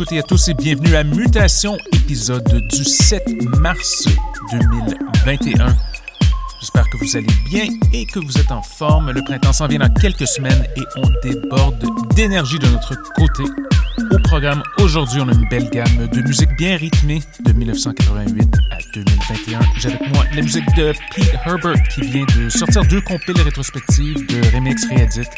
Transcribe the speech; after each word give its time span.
Toutes 0.00 0.12
et 0.12 0.18
à 0.20 0.22
tous 0.22 0.48
et 0.48 0.54
bienvenue 0.54 0.96
à 0.96 1.04
Mutation, 1.04 1.76
épisode 1.92 2.66
du 2.68 2.84
7 2.84 3.22
mars 3.58 4.06
2021. 4.50 5.76
J'espère 6.58 6.88
que 6.88 7.04
vous 7.04 7.16
allez 7.18 7.26
bien 7.50 7.66
et 7.92 8.06
que 8.06 8.18
vous 8.18 8.38
êtes 8.38 8.50
en 8.50 8.62
forme. 8.62 9.10
Le 9.10 9.22
printemps 9.22 9.52
s'en 9.52 9.66
vient 9.66 9.80
dans 9.80 9.92
quelques 9.92 10.26
semaines 10.26 10.66
et 10.74 10.80
on 10.96 11.02
déborde 11.22 11.84
d'énergie 12.14 12.58
de 12.58 12.68
notre 12.68 12.96
côté. 13.12 13.42
Au 14.10 14.18
programme 14.20 14.62
aujourd'hui, 14.78 15.20
on 15.20 15.28
a 15.28 15.34
une 15.34 15.48
belle 15.50 15.68
gamme 15.68 16.08
de 16.10 16.22
musique 16.22 16.56
bien 16.56 16.78
rythmée 16.78 17.20
de 17.44 17.52
1988 17.52 18.56
à 18.70 18.78
2021. 18.94 19.60
J'ai 19.76 19.88
avec 19.90 20.14
moi 20.14 20.24
la 20.34 20.40
musique 20.40 20.76
de 20.78 20.94
Pete 21.14 21.34
Herbert 21.44 21.82
qui 21.94 22.00
vient 22.00 22.24
de 22.38 22.48
sortir 22.48 22.86
deux 22.86 23.02
compiles 23.02 23.42
rétrospectives 23.42 24.26
de 24.26 24.56
remix 24.56 24.82
réédits 24.88 25.28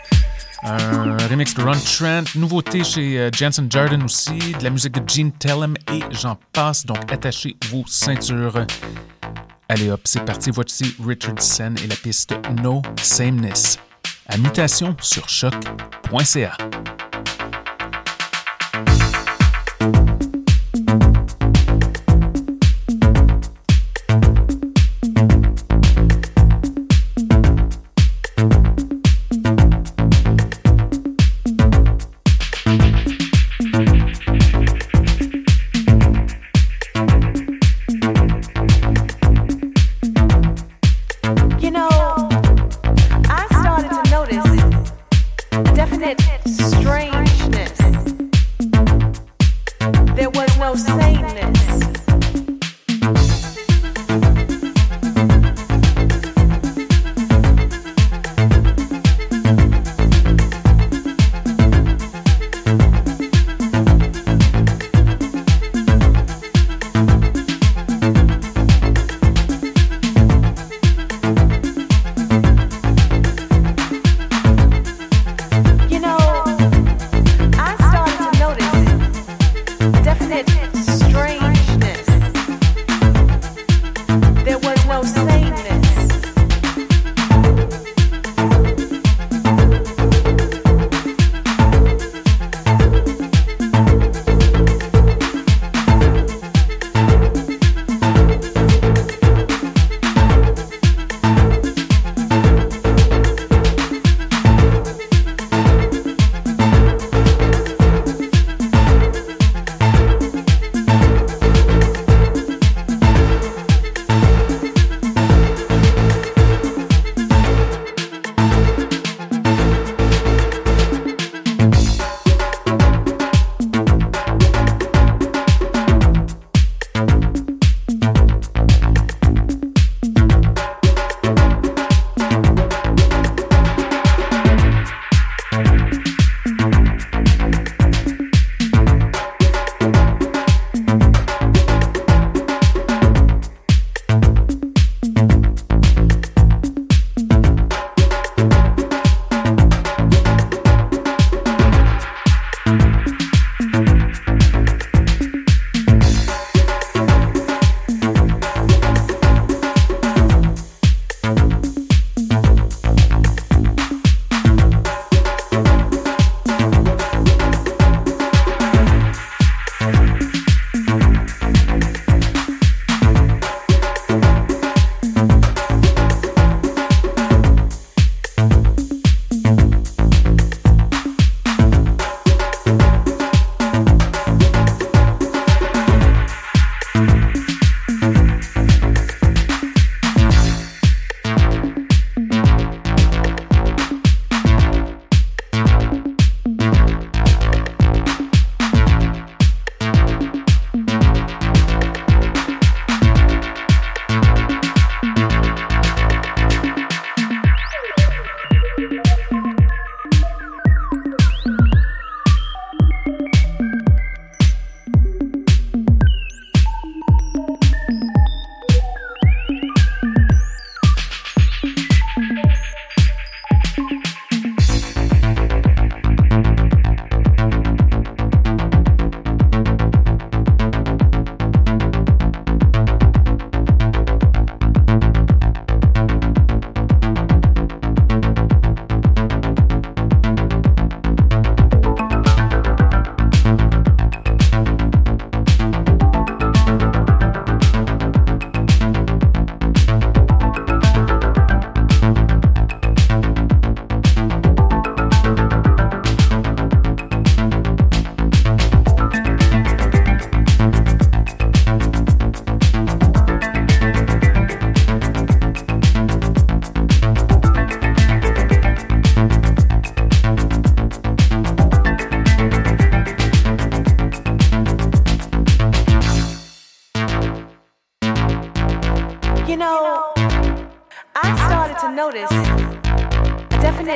un 0.63 1.17
remix 1.29 1.55
de 1.55 1.63
Ron 1.63 1.73
Trent, 1.73 2.25
nouveauté 2.37 2.85
chez 2.85 3.19
euh, 3.19 3.31
Jansen 3.33 3.71
Jardin 3.71 4.05
aussi, 4.05 4.39
de 4.39 4.65
la 4.65 4.71
musique 4.71 4.93
de 4.93 5.09
Gene 5.09 5.33
Tellem 5.33 5.75
et 5.93 6.01
j'en 6.11 6.37
passe, 6.53 6.87
donc 6.87 7.11
attachez 7.11 7.57
vos 7.71 7.85
ceintures. 7.87 8.67
Allez 9.69 9.91
hop, 9.91 10.01
c'est 10.05 10.25
parti, 10.25 10.51
voici 10.51 10.95
Richardson 11.05 11.75
et 11.83 11.87
la 11.87 11.97
piste 11.97 12.35
No 12.63 12.83
Sameness. 13.01 13.79
À 14.27 14.37
mutation 14.37 14.97
sur 15.01 15.29
choc.ca. 15.29 16.57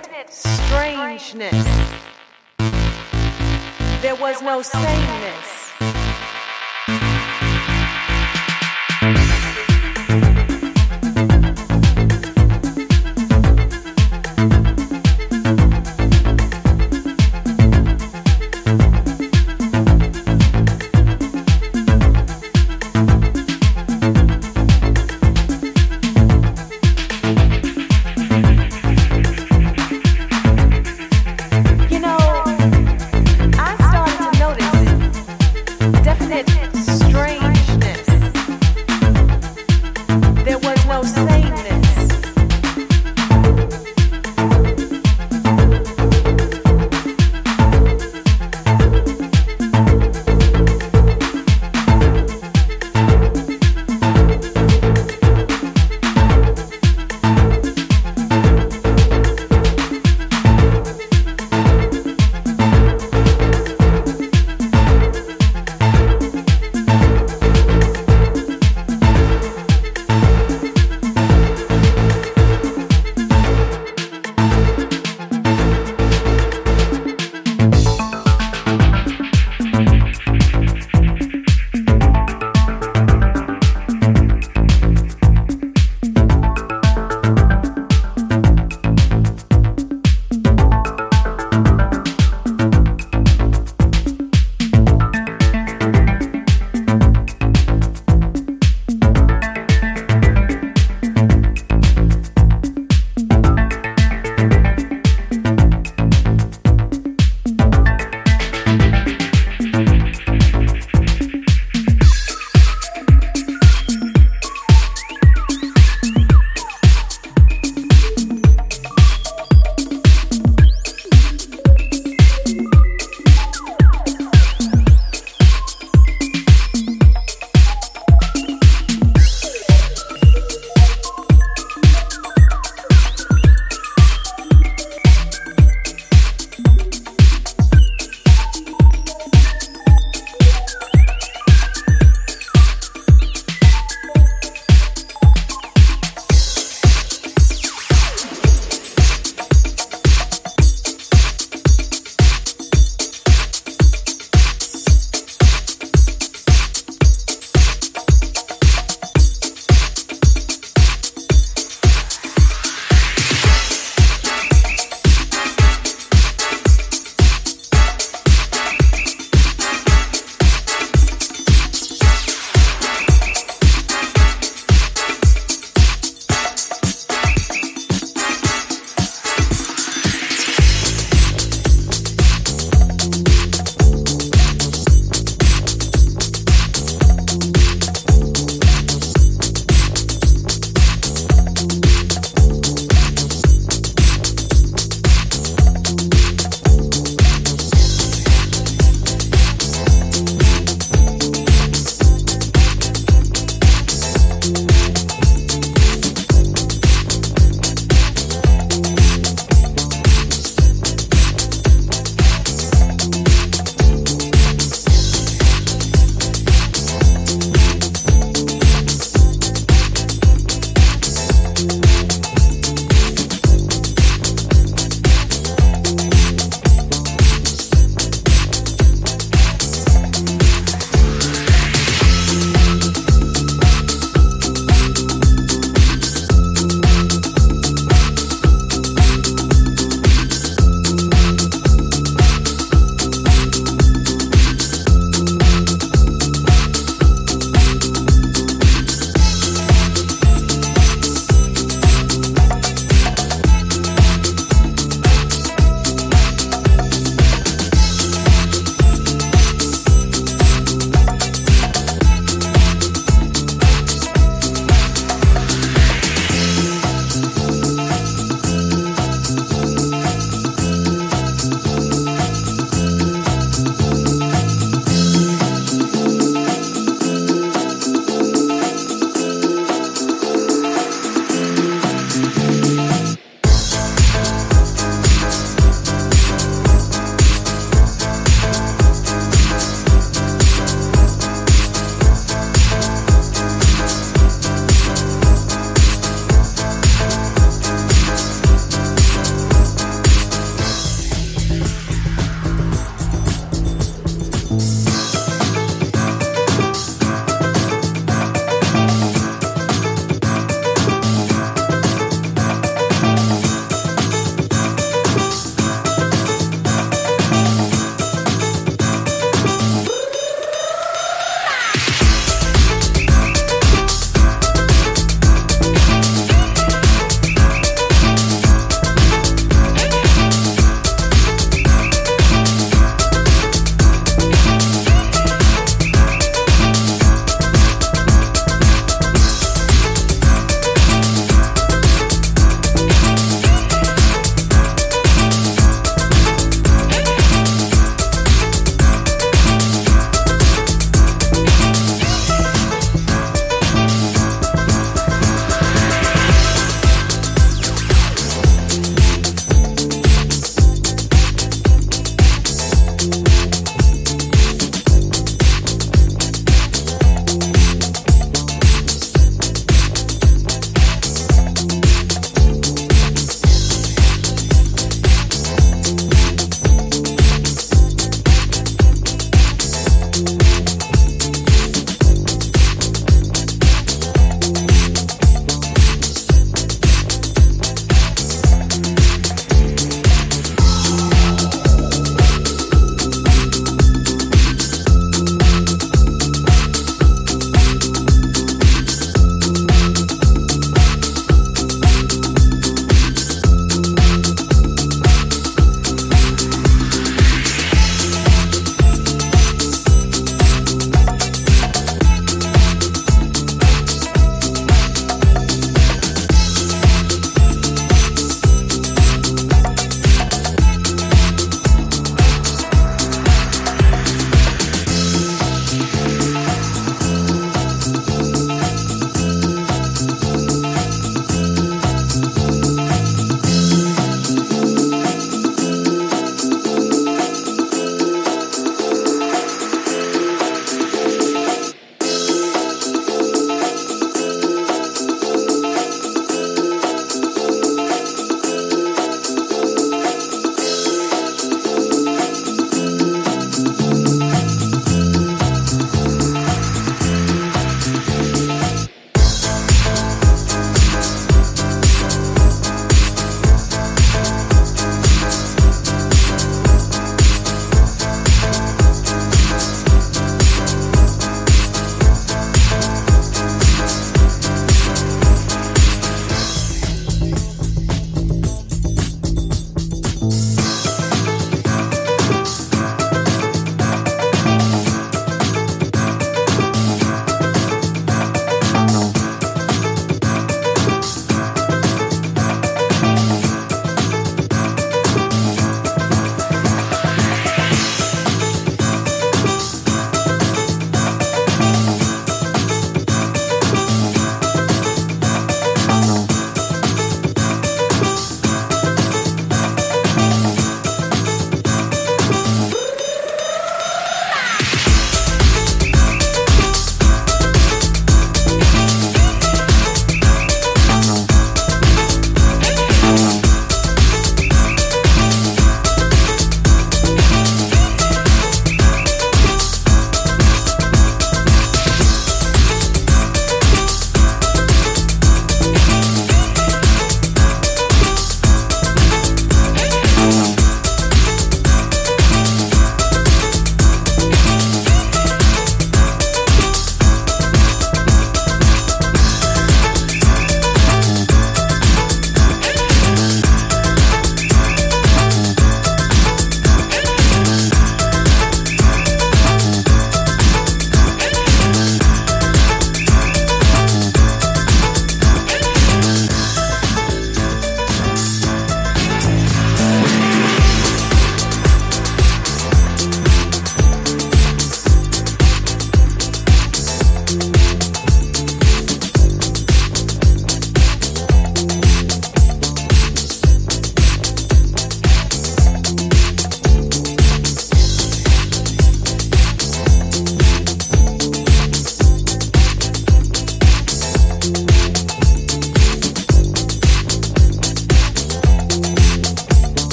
definite 0.00 0.32
strangeness. 0.32 1.52
There 4.00 4.14
was 4.14 4.40
no 4.40 4.62
sameness. 4.62 5.71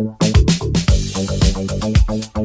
Thank 0.00 0.30
you. 2.36 2.39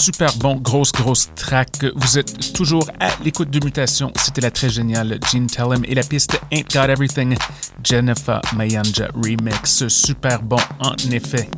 Super 0.00 0.34
bon, 0.36 0.56
grosse, 0.56 0.92
grosse 0.92 1.28
track. 1.36 1.84
Vous 1.94 2.18
êtes 2.18 2.54
toujours 2.54 2.90
à 3.00 3.08
l'écoute 3.22 3.50
de 3.50 3.62
Mutation. 3.62 4.10
C'était 4.16 4.40
la 4.40 4.50
très 4.50 4.70
géniale 4.70 5.18
Gene 5.30 5.46
Tellem 5.46 5.84
et 5.84 5.94
la 5.94 6.02
piste 6.02 6.40
Ain't 6.50 6.64
Got 6.72 6.90
Everything, 6.90 7.36
Jennifer 7.84 8.40
Mayanja 8.56 9.08
Remix. 9.14 9.86
Super 9.88 10.42
bon, 10.42 10.56
en 10.80 10.94
effet. 11.10 11.50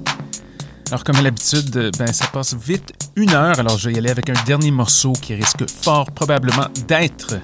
Alors, 0.89 1.05
comme 1.05 1.17
à 1.17 1.23
l'habitude, 1.23 1.93
ben, 1.97 2.13
ça 2.13 2.27
passe 2.27 2.55
vite 2.55 2.93
une 3.15 3.31
heure, 3.31 3.59
alors 3.61 3.79
je 3.79 3.89
vais 3.89 3.95
y 3.95 3.99
aller 3.99 4.11
avec 4.11 4.29
un 4.29 4.45
dernier 4.45 4.73
morceau 4.73 5.13
qui 5.13 5.35
risque 5.35 5.65
fort 5.71 6.11
probablement 6.11 6.67
d'être 6.89 7.37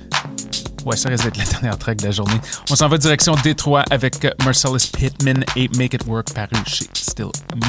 Ouais, 0.84 0.96
ça 0.96 1.09
risque 1.09 1.24
d'être 1.24 1.38
la 1.38 1.44
dernière 1.44 1.78
track 1.78 1.99
de 1.99 2.07
la 2.07 2.12
journée. 2.12 2.40
On 2.70 2.76
s'en 2.76 2.88
va 2.88 2.99
direction 2.99 3.34
Détroit 3.42 3.84
avec 3.90 4.26
Marcellus 4.44 4.90
Pittman 4.96 5.44
et 5.57 5.68
Make 5.76 5.94
It 5.94 6.07
Work 6.07 6.32
paru 6.32 6.57
chez 6.66 6.86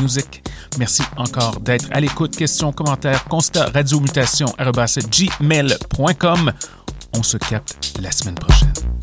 Music. 0.01 0.43
Merci 0.77 1.03
encore 1.17 1.59
d'être 1.59 1.87
à 1.91 1.99
l'écoute. 1.99 2.35
Questions, 2.35 2.71
commentaires, 2.71 3.23
constat, 3.25 3.65
radiomutation, 3.73 4.47
gmail.com. 5.11 6.51
On 7.17 7.23
se 7.23 7.37
capte 7.37 7.97
la 8.01 8.11
semaine 8.11 8.35
prochaine. 8.35 8.98